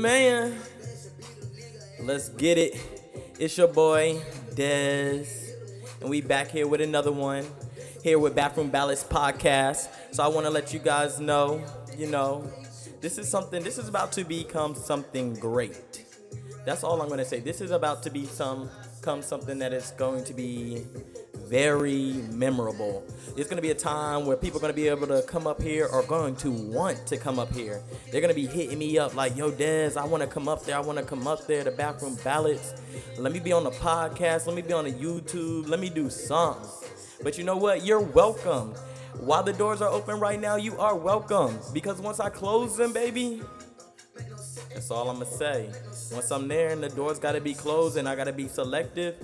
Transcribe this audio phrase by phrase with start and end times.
[0.00, 0.56] man.
[2.00, 2.93] Let's get it.
[3.36, 4.20] It's your boy
[4.54, 5.50] Dez.
[6.00, 7.44] And we back here with another one.
[8.04, 9.88] Here with Bathroom Ballads Podcast.
[10.12, 11.64] So I want to let you guys know,
[11.98, 12.48] you know,
[13.00, 16.04] this is something this is about to become something great.
[16.64, 17.40] That's all I'm gonna say.
[17.40, 18.70] This is about to be some
[19.02, 20.86] come something that is going to be
[21.48, 23.04] very memorable.
[23.36, 25.88] It's gonna be a time where people are gonna be able to come up here
[25.92, 27.82] or going to want to come up here.
[28.10, 30.80] They're gonna be hitting me up like, yo, Dez, I wanna come up there, I
[30.80, 32.74] wanna come up there, the bathroom ballads.
[33.18, 36.10] Let me be on the podcast, let me be on the YouTube, let me do
[36.10, 36.68] something.
[37.22, 37.84] But you know what?
[37.84, 38.74] You're welcome.
[39.20, 41.58] While the doors are open right now, you are welcome.
[41.72, 43.42] Because once I close them, baby,
[44.72, 45.70] that's all I'm gonna say.
[46.12, 49.16] Once I'm there and the doors gotta be closed and I gotta be selective,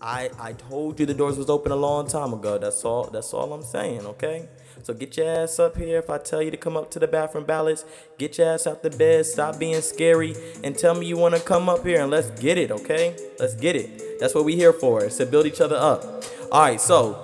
[0.00, 2.58] I I told you the doors was open a long time ago.
[2.58, 4.48] That's all that's all I'm saying, okay?
[4.82, 5.98] So get your ass up here.
[5.98, 7.84] If I tell you to come up to the bathroom ballads,
[8.16, 11.68] get your ass out the bed, stop being scary, and tell me you wanna come
[11.68, 13.16] up here and let's get it, okay?
[13.40, 14.20] Let's get it.
[14.20, 16.04] That's what we here for, is to build each other up.
[16.52, 17.20] Alright, so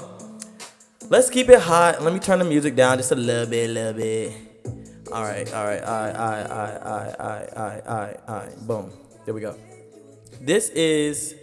[1.08, 2.02] let's keep it hot.
[2.02, 4.32] Let me turn the music down just a little bit, a little bit.
[5.12, 7.66] All right, all right, all right, all right, all right, all right, all right, all
[7.66, 8.66] right, all right, all right.
[8.66, 8.90] Boom.
[9.24, 9.56] There we go.
[10.40, 11.36] This is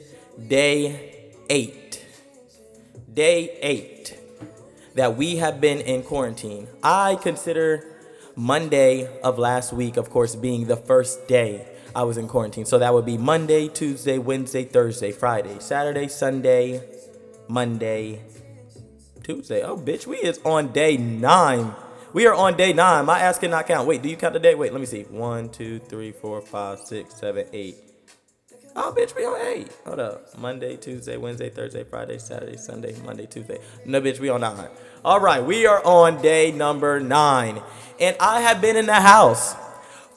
[0.47, 1.10] day
[1.51, 2.05] eight.
[3.13, 4.17] Day eight
[4.95, 6.67] that we have been in quarantine.
[6.81, 7.85] I consider
[8.37, 12.65] Monday of last week, of course, being the first day I was in quarantine.
[12.65, 16.81] So that would be Monday, Tuesday, Wednesday, Thursday, Friday, Saturday, Sunday,
[17.49, 18.21] Monday,
[19.21, 19.61] Tuesday.
[19.61, 21.75] Oh, bitch, we is on day nine.
[22.13, 23.05] We are on day nine.
[23.05, 23.87] My ass cannot count.
[23.87, 24.55] Wait, do you count the day?
[24.55, 25.03] Wait, let me see.
[25.03, 27.90] One, two, three, four, five, six, seven, eight.
[28.75, 29.67] Oh, bitch, we on eight.
[29.85, 30.37] Hold up.
[30.37, 33.59] Monday, Tuesday, Wednesday, Thursday, Friday, Saturday, Sunday, Monday, Tuesday.
[33.85, 34.69] No, bitch, we on nine.
[35.03, 37.61] All right, we are on day number nine.
[37.99, 39.55] And I have been in the house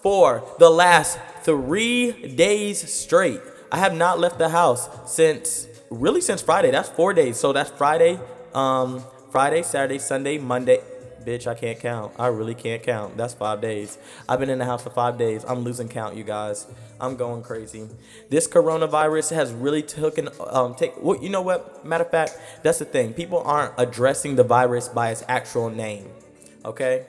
[0.02, 3.40] for the last three days straight.
[3.72, 6.70] I have not left the house since really since Friday.
[6.70, 7.36] That's four days.
[7.38, 8.20] So that's Friday,
[8.54, 10.78] um, Friday, Saturday, Sunday, Monday.
[11.24, 12.12] Bitch, I can't count.
[12.18, 13.16] I really can't count.
[13.16, 13.98] That's five days.
[14.28, 15.44] I've been in the house for five days.
[15.48, 16.66] I'm losing count, you guys.
[17.00, 17.88] I'm going crazy.
[18.30, 20.92] This coronavirus has really taken um take.
[21.00, 21.84] Well, you know what?
[21.84, 23.14] Matter of fact, that's the thing.
[23.14, 26.08] People aren't addressing the virus by its actual name.
[26.64, 27.06] Okay.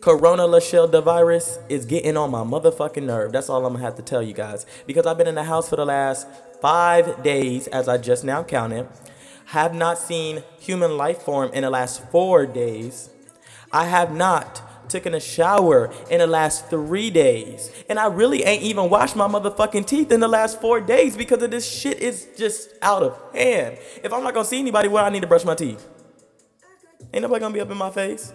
[0.00, 3.32] Corona Lachelle the virus is getting on my motherfucking nerve.
[3.32, 4.66] That's all I'm gonna have to tell you guys.
[4.86, 6.28] Because I've been in the house for the last
[6.60, 8.88] five days, as I just now counted.
[9.46, 13.10] Have not seen human life form in the last four days.
[13.72, 17.70] I have not taken a shower in the last three days.
[17.88, 21.42] And I really ain't even washed my motherfucking teeth in the last four days because
[21.42, 23.78] of this shit is just out of hand.
[24.02, 25.86] If I'm not gonna see anybody, where I need to brush my teeth?
[27.12, 28.32] Ain't nobody gonna be up in my face.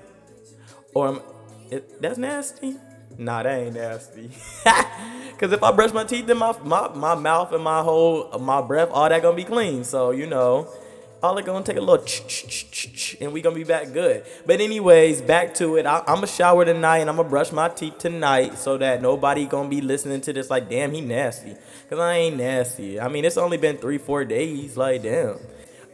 [0.93, 1.21] Or am,
[1.69, 2.75] it, that's nasty.
[3.17, 4.29] Nah, that ain't nasty.
[5.37, 8.61] Cause if I brush my teeth, then my, my my mouth and my whole my
[8.61, 9.83] breath, all that gonna be clean.
[9.83, 10.71] So you know,
[11.23, 13.63] all it gonna take a little ch ch ch ch ch, and we gonna be
[13.63, 14.23] back good.
[14.45, 15.85] But anyways, back to it.
[15.85, 19.45] I, I'm gonna shower tonight and I'm gonna brush my teeth tonight so that nobody
[19.45, 21.55] gonna be listening to this like, damn, he nasty.
[21.89, 22.99] Cause I ain't nasty.
[22.99, 24.77] I mean, it's only been three four days.
[24.77, 25.37] Like, damn.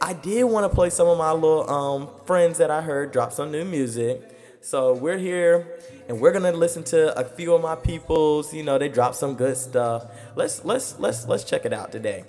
[0.00, 3.32] I did want to play some of my little um friends that I heard drop
[3.32, 4.22] some new music.
[4.60, 5.78] So we're here
[6.08, 8.54] and we're gonna listen to a few of my peoples.
[8.54, 10.06] You know, they dropped some good stuff.
[10.36, 12.24] Let's let's let's let's check it out today.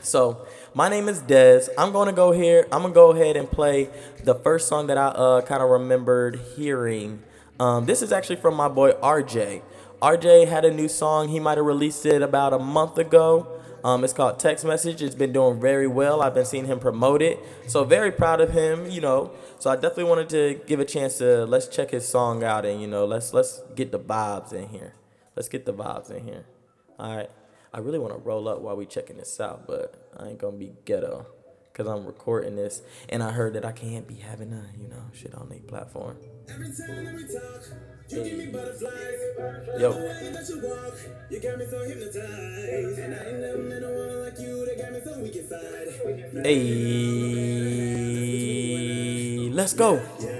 [0.00, 1.68] So my name is Dez.
[1.76, 2.66] I'm gonna go here.
[2.70, 3.88] I'm gonna go ahead and play
[4.24, 7.22] the first song that I uh, kind of remembered hearing.
[7.58, 9.62] Um, this is actually from my boy RJ.
[10.02, 11.28] RJ had a new song.
[11.28, 13.48] He might have released it about a month ago.
[13.82, 15.00] Um, it's called Text Message.
[15.00, 16.20] It's been doing very well.
[16.20, 17.38] I've been seeing him promote it.
[17.66, 19.30] So very proud of him, you know.
[19.58, 22.80] So I definitely wanted to give a chance to let's check his song out and
[22.80, 24.94] you know, let's let's get the vibes in here.
[25.34, 26.44] Let's get the vibes in here.
[26.98, 27.30] All right.
[27.76, 30.56] I really want to roll up while we checking this out, but I ain't gonna
[30.56, 31.26] be ghetto
[31.70, 32.80] because I'm recording this,
[33.10, 36.16] and I heard that I can't be having a you know shit on the platform.
[36.48, 37.62] Every time that we talk,
[38.08, 39.20] you give me butterflies.
[39.78, 39.92] Yo.
[39.92, 40.96] The way that you walk,
[41.30, 42.98] you got me so hypnotized.
[42.98, 45.88] And I ain't never met a one like you that got me so weak inside.
[46.46, 47.10] Hey,
[49.52, 50.00] let's go.
[50.18, 50.35] Yeah,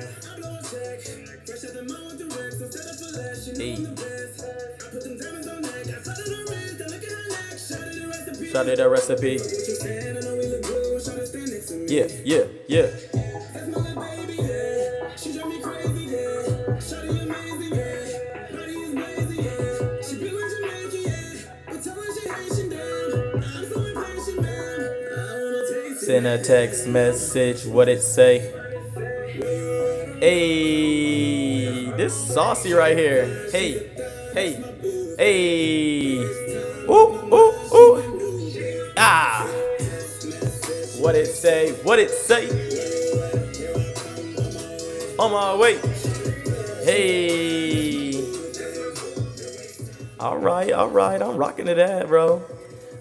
[23.60, 24.80] so impatient, man.
[25.12, 26.06] I wanna taste it.
[26.06, 27.66] Send a text message.
[27.66, 28.52] What it say?
[30.20, 33.50] Hey, this saucy right here.
[33.52, 33.90] Hey,
[34.32, 36.18] hey, hey.
[36.88, 37.15] Ooh,
[41.06, 41.70] What it say?
[41.84, 42.48] What it say?
[45.20, 45.78] On my way.
[46.82, 48.12] Hey.
[50.18, 51.22] All right, all right.
[51.22, 52.44] I'm rocking to that, bro.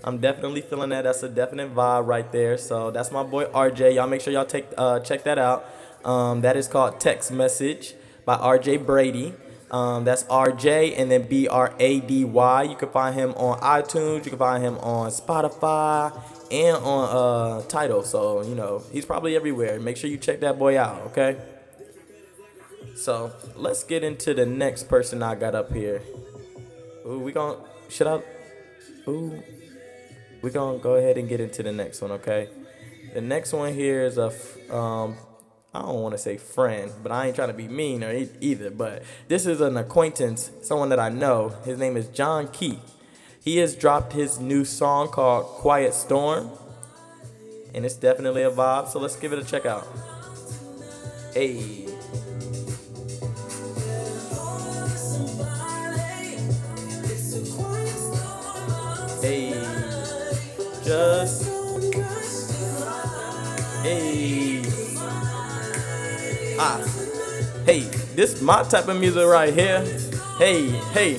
[0.03, 1.05] I'm definitely feeling that.
[1.05, 2.59] That's a definite vibe right there.
[2.59, 3.95] So that's my boy RJ.
[3.95, 5.65] Y'all make sure y'all take uh, check that out.
[6.05, 9.33] Um, that is called Text Message by RJ Brady.
[9.71, 12.63] Um, that's RJ and then B R A D Y.
[12.65, 14.25] You can find him on iTunes.
[14.25, 16.13] You can find him on Spotify
[16.51, 18.03] and on uh, Tidal.
[18.03, 19.79] So you know he's probably everywhere.
[19.79, 21.01] Make sure you check that boy out.
[21.07, 21.37] Okay.
[22.95, 26.01] So let's get into the next person I got up here.
[27.05, 28.21] Ooh, we gon' should I?
[29.07, 29.43] Ooh,
[30.41, 32.49] we gonna go ahead and get into the next one, okay?
[33.13, 34.27] The next one here is a,
[34.73, 35.15] um,
[35.73, 38.29] I don't want to say friend, but I ain't trying to be mean or e-
[38.41, 38.69] either.
[38.71, 41.49] But this is an acquaintance, someone that I know.
[41.65, 42.94] His name is John Keith.
[43.45, 46.49] He has dropped his new song called "Quiet Storm,"
[47.75, 48.87] and it's definitely a vibe.
[48.87, 49.87] So let's give it a check out.
[51.31, 51.85] Hey.
[59.21, 59.53] Hey,
[60.83, 61.45] just
[63.83, 64.61] hey,
[66.59, 66.81] ah,
[67.65, 67.81] hey,
[68.15, 69.85] this my type of music right here.
[70.39, 71.17] Hey, hey,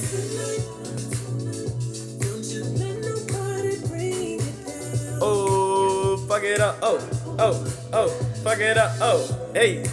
[6.82, 8.08] oh, oh, oh,
[8.42, 9.84] fuck it up, oh, hey,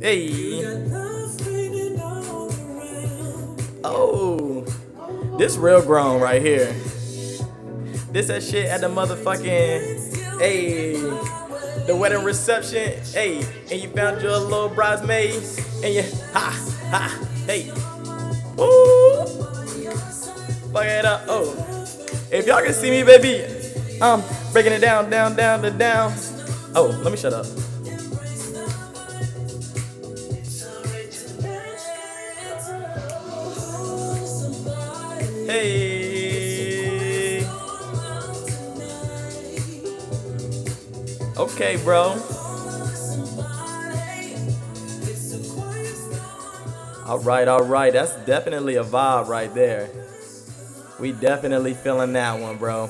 [0.00, 0.64] hey,
[3.84, 4.64] oh,
[5.38, 6.72] this real grown right here.
[8.12, 10.92] This that shit at the motherfucking hey
[11.86, 15.34] the wedding reception, hey, and you found your little bridesmaid,
[15.82, 16.02] and you
[16.32, 16.50] ha
[16.90, 17.70] ha hey.
[18.56, 19.26] Woo!
[20.72, 21.24] Fuck it up.
[21.28, 21.52] Oh.
[22.30, 23.44] If y'all can see me, baby,
[24.00, 24.22] I'm
[24.54, 26.14] breaking it down, down, down, to down.
[26.76, 27.44] Oh, let me shut up.
[35.48, 37.44] Hey.
[41.36, 42.16] Okay, bro.
[47.06, 47.92] All right, all right.
[47.92, 49.90] That's definitely a vibe right there.
[51.00, 52.88] We definitely feeling that one, bro.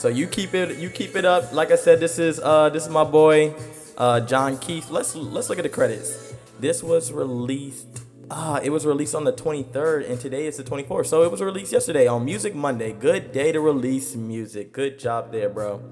[0.00, 1.52] So you keep it, you keep it up.
[1.52, 3.52] Like I said, this is uh, this is my boy,
[3.98, 4.88] uh, John Keith.
[4.88, 6.32] Let's let's look at the credits.
[6.58, 8.00] This was released.
[8.30, 11.08] Ah, it was released on the 23rd, and today is the 24th.
[11.08, 12.94] So it was released yesterday on Music Monday.
[12.94, 14.72] Good day to release music.
[14.72, 15.82] Good job there, bro.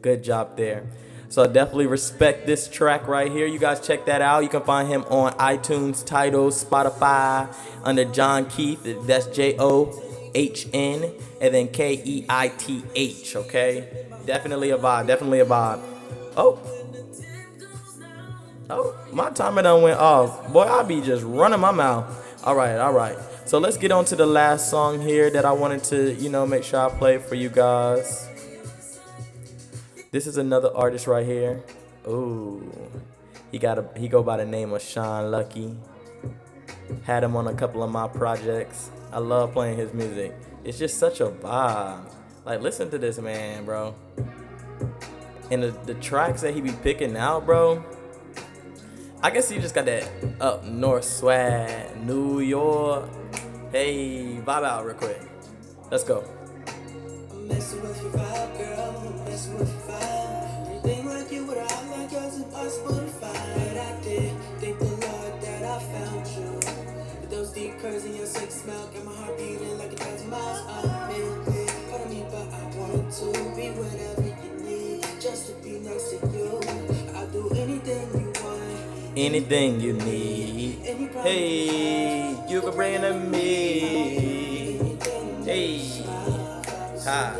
[0.00, 0.90] Good job there.
[1.28, 3.46] So definitely respect this track right here.
[3.46, 4.42] You guys check that out.
[4.42, 7.54] You can find him on iTunes, Tidal, Spotify
[7.84, 8.80] under John Keith.
[9.06, 13.36] That's J O H N and then K E I T H.
[13.36, 15.06] Okay, definitely a vibe.
[15.06, 15.80] Definitely a vibe.
[16.36, 16.58] Oh.
[18.70, 20.50] Oh, my timer done went off.
[20.50, 22.06] Boy, I be just running my mouth.
[22.44, 23.18] All right, all right.
[23.44, 26.46] So let's get on to the last song here that I wanted to, you know,
[26.46, 28.28] make sure I play for you guys.
[30.10, 31.62] This is another artist right here.
[32.08, 32.72] Ooh,
[33.50, 35.76] he got a he go by the name of Sean Lucky.
[37.04, 38.90] Had him on a couple of my projects.
[39.12, 40.34] I love playing his music.
[40.64, 42.10] It's just such a vibe.
[42.46, 43.94] Like listen to this man, bro.
[45.50, 47.84] And the, the tracks that he be picking out, bro.
[49.22, 50.08] I guess he just got that
[50.40, 53.08] up north swag, New York.
[53.70, 55.20] Hey, vibe out real quick.
[55.90, 56.24] Let's go.
[61.04, 61.70] Like you, like,
[67.82, 71.08] curves in your sexy smile, got my heart beating like a thousand miles I a
[71.10, 71.74] minute.
[71.90, 76.16] Pardon me, but I want to be whatever you need, just to be next to
[76.28, 76.60] you.
[77.16, 79.16] I'll do anything you want.
[79.16, 80.78] Anything you need.
[81.24, 84.96] Hey, you can bring it to me.
[85.44, 86.04] Hey,
[87.04, 87.36] ha.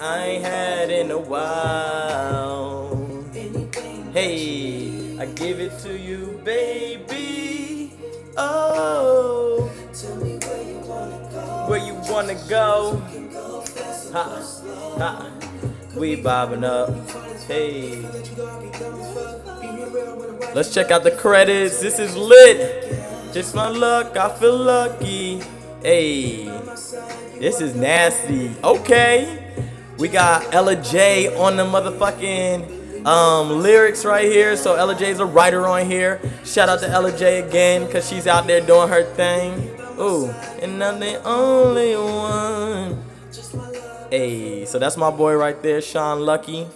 [0.00, 2.94] I ain't had in a while.
[4.14, 7.92] Hey, I give it to you, baby.
[8.36, 9.39] Oh,
[12.10, 13.02] wanna go.
[14.12, 14.42] Ha,
[14.98, 15.30] ha.
[15.96, 16.90] We bobbing up.
[17.46, 18.02] Hey.
[20.54, 21.80] Let's check out the credits.
[21.80, 22.98] This is lit.
[23.32, 24.16] Just my luck.
[24.16, 25.42] I feel lucky.
[25.82, 26.44] Hey.
[27.38, 28.54] This is nasty.
[28.62, 29.52] Okay.
[29.98, 34.56] We got Ella J on the motherfucking um, lyrics right here.
[34.56, 36.20] So Ella J is a writer on here.
[36.44, 39.79] Shout out to Ella J again because she's out there doing her thing.
[40.00, 40.30] Ooh,
[40.62, 43.04] and I'm the only one.
[44.10, 46.66] Hey, so that's my boy right there, Sean Lucky,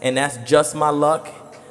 [0.00, 1.28] and that's just my luck.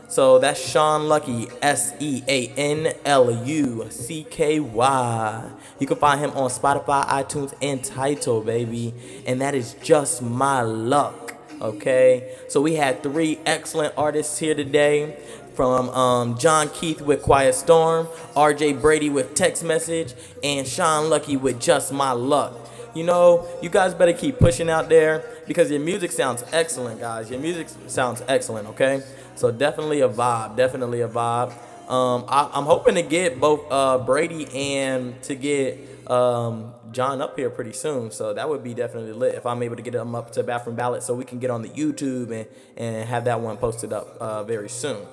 [0.07, 5.51] So that's Sean Lucky, S E A N L U C K Y.
[5.79, 8.93] You can find him on Spotify, iTunes, and Tidal, baby.
[9.25, 11.37] And that is just my luck.
[11.59, 15.17] Okay, so we had three excellent artists here today.
[15.59, 21.35] From um, John Keith with Quiet Storm, RJ Brady with Text Message, and Sean Lucky
[21.35, 22.55] with Just My Luck
[22.95, 27.29] you know, you guys better keep pushing out there because your music sounds excellent, guys.
[27.29, 29.03] Your music sounds excellent, okay?
[29.35, 31.51] So definitely a vibe, definitely a vibe.
[31.91, 35.77] Um, I, am hoping to get both uh, Brady and to get
[36.09, 38.11] um, John up here pretty soon.
[38.11, 40.77] So that would be definitely lit if I'm able to get them up to Bathroom
[40.77, 42.47] Ballad so we can get on the YouTube and,
[42.77, 45.05] and have that one posted up uh, very soon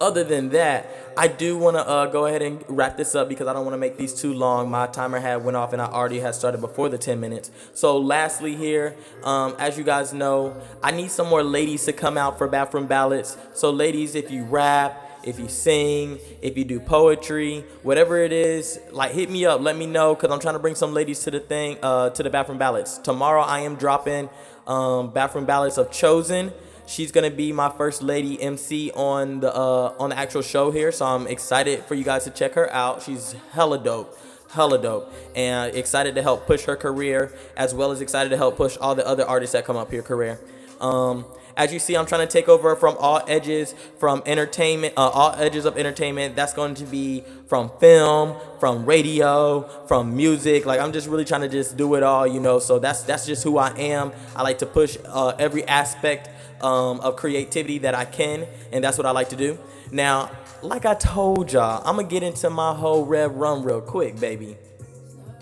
[0.00, 3.48] other than that, I do want to uh, go ahead and wrap this up because
[3.48, 4.70] I don't want to make these too long.
[4.70, 7.50] My timer had went off and I already had started before the 10 minutes.
[7.74, 12.16] So lastly here, um, as you guys know, I need some more ladies to come
[12.16, 13.36] out for bathroom ballads.
[13.54, 18.78] So ladies, if you rap, if you sing, if you do poetry, whatever it is,
[18.92, 21.32] like hit me up, let me know because I'm trying to bring some ladies to
[21.32, 22.98] the thing, uh, to the bathroom ballads.
[22.98, 24.30] Tomorrow I am dropping
[24.68, 26.52] um, bathroom ballads of Chosen.
[26.88, 30.90] She's gonna be my first lady MC on the uh, on the actual show here,
[30.90, 33.02] so I'm excited for you guys to check her out.
[33.02, 34.18] She's hella dope,
[34.52, 38.56] hella dope, and excited to help push her career as well as excited to help
[38.56, 40.40] push all the other artists that come up here career.
[40.80, 41.24] Um,
[41.58, 45.34] as you see, I'm trying to take over from all edges, from entertainment, uh, all
[45.34, 46.36] edges of entertainment.
[46.36, 50.66] That's going to be from film, from radio, from music.
[50.66, 52.60] Like I'm just really trying to just do it all, you know.
[52.60, 54.12] So that's that's just who I am.
[54.36, 56.30] I like to push uh, every aspect
[56.62, 59.58] um, of creativity that I can, and that's what I like to do.
[59.90, 60.30] Now,
[60.62, 64.56] like I told y'all, I'm gonna get into my whole rev run real quick, baby.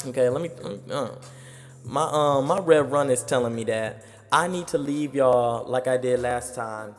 [0.07, 0.49] Okay, let me.
[0.90, 1.11] Uh,
[1.85, 4.02] my um my rev run is telling me that
[4.33, 6.95] I need to leave y'all like I did last time.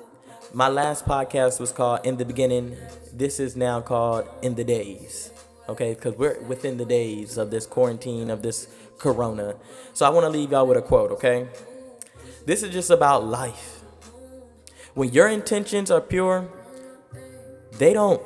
[0.53, 2.77] My last podcast was called In the Beginning.
[3.13, 5.31] This is now called In the Days.
[5.67, 8.67] Okay, because we're within the days of this quarantine, of this
[8.97, 9.55] corona.
[9.93, 11.49] So I want to leave y'all with a quote, okay?
[12.45, 13.77] This is just about life
[14.97, 16.49] when your intentions are pure,
[17.73, 18.19] they don't.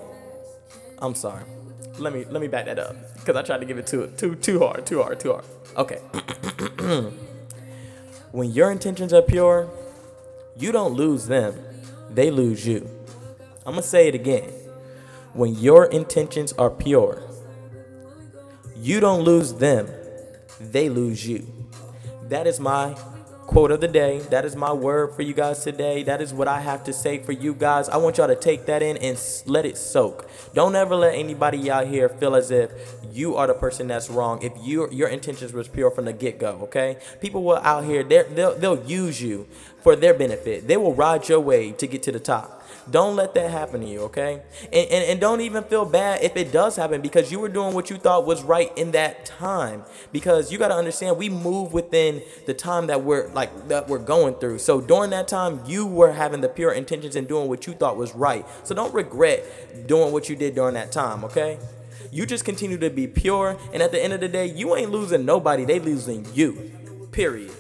[1.00, 1.43] I'm sorry.
[2.00, 4.36] Let me let me back that up because I tried to give it too too
[4.36, 5.46] too hard, too hard, too hard.
[5.75, 6.00] Okay.
[8.31, 9.69] when your intentions are pure,
[10.57, 11.53] you don't lose them;
[12.09, 12.89] they lose you.
[13.65, 14.50] I'm gonna say it again.
[15.33, 17.21] When your intentions are pure,
[18.75, 19.88] you don't lose them;
[20.59, 21.47] they lose you.
[22.23, 22.95] That is my
[23.48, 24.19] quote of the day.
[24.29, 26.03] That is my word for you guys today.
[26.03, 27.89] That is what I have to say for you guys.
[27.89, 30.29] I want y'all to take that in and let it soak.
[30.53, 32.71] Don't ever let anybody out here feel as if
[33.12, 34.41] you are the person that's wrong.
[34.41, 36.98] If your your intentions was pure from the get go, okay?
[37.19, 39.48] People will out here they'll they'll use you
[39.81, 40.67] for their benefit.
[40.67, 42.62] They will ride your way to get to the top.
[42.89, 44.41] Don't let that happen to you, okay?
[44.65, 47.74] And, and, and don't even feel bad if it does happen because you were doing
[47.74, 49.83] what you thought was right in that time.
[50.12, 54.00] Because you got to understand, we move within the time that we're like that we're
[54.00, 54.60] going through.
[54.60, 57.98] So during that time, you were having the pure intentions and doing what you thought
[57.98, 58.45] was right.
[58.63, 61.60] So don't regret doing what you did during that time, okay?
[62.12, 64.91] You just continue to be pure, and at the end of the day, you ain't
[64.91, 66.71] losing nobody, they losing you.
[67.12, 67.51] Period.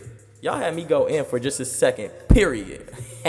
[0.41, 2.11] Y'all had me go in for just a second.
[2.27, 2.89] Period.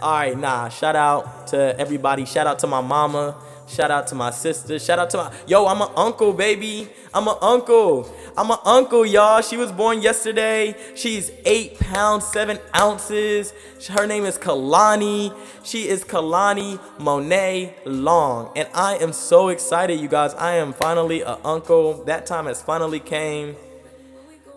[0.00, 0.68] All right, nah.
[0.68, 2.24] Shout out to everybody.
[2.24, 3.36] Shout out to my mama.
[3.70, 4.78] Shout out to my sister.
[4.80, 5.66] Shout out to my yo.
[5.66, 6.88] I'm an uncle, baby.
[7.14, 8.12] I'm an uncle.
[8.36, 9.42] I'm an uncle, y'all.
[9.42, 10.74] She was born yesterday.
[10.96, 13.54] She's eight pounds seven ounces.
[13.88, 15.32] Her name is Kalani.
[15.62, 20.34] She is Kalani Monet Long, and I am so excited, you guys.
[20.34, 22.04] I am finally an uncle.
[22.04, 23.54] That time has finally came.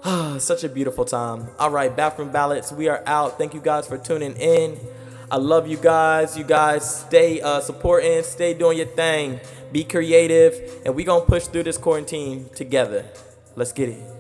[0.40, 1.50] Such a beautiful time.
[1.60, 2.74] All right, bathroom ballads.
[2.74, 3.38] We are out.
[3.38, 4.80] Thank you guys for tuning in.
[5.34, 6.38] I love you guys.
[6.38, 9.40] You guys stay uh, supporting, stay doing your thing,
[9.72, 13.04] be creative, and we gonna push through this quarantine together.
[13.56, 14.14] Let's get it.